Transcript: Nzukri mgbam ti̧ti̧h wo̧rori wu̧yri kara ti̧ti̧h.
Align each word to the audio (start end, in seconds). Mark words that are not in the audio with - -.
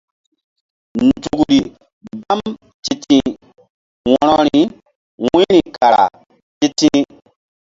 Nzukri 1.05 1.57
mgbam 2.03 2.41
ti̧ti̧h 2.83 3.29
wo̧rori 4.07 4.61
wu̧yri 5.23 5.59
kara 5.75 6.03
ti̧ti̧h. 6.59 6.99